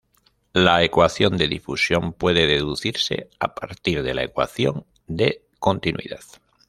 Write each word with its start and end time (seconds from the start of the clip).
La 0.53 0.83
ecuación 0.83 1.37
de 1.37 1.47
difusión 1.47 2.13
puede 2.13 2.47
deducirse 2.47 3.29
a 3.39 3.53
partir 3.53 4.01
de 4.01 4.15
la 4.15 4.23
ecuación 4.23 4.87
de 5.05 5.43
continuidad. 5.59 6.21